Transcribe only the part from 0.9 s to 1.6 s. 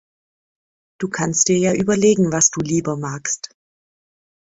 Du kannst dir